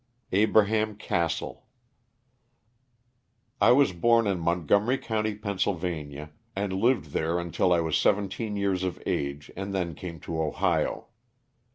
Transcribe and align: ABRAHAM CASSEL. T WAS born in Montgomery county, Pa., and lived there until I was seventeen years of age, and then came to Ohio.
ABRAHAM 0.31 0.95
CASSEL. 0.95 1.63
T 3.61 3.71
WAS 3.71 3.91
born 3.93 4.25
in 4.25 4.39
Montgomery 4.39 4.97
county, 4.97 5.35
Pa., 5.35 5.55
and 6.55 6.73
lived 6.73 7.11
there 7.11 7.37
until 7.39 7.71
I 7.71 7.81
was 7.81 7.95
seventeen 7.99 8.55
years 8.55 8.81
of 8.83 8.99
age, 9.05 9.51
and 9.55 9.75
then 9.75 9.93
came 9.93 10.19
to 10.21 10.41
Ohio. 10.41 11.05